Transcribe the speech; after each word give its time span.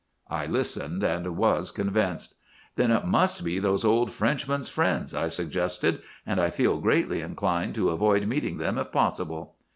"I 0.31 0.47
listened, 0.47 1.03
and 1.03 1.37
was 1.37 1.69
convinced. 1.69 2.33
"'Then 2.75 2.89
it 2.89 3.05
must 3.05 3.43
be 3.43 3.59
those 3.59 3.85
old 3.85 4.09
Frenchmen's 4.09 4.67
friends,' 4.67 5.13
I 5.13 5.29
suggested; 5.29 6.01
'and 6.25 6.39
I 6.41 6.49
feel 6.49 6.79
greatly 6.79 7.21
inclined 7.21 7.75
to 7.75 7.91
avoid 7.91 8.25
meeting 8.25 8.57
them 8.57 8.79
if 8.79 8.91
possible. 8.91 9.57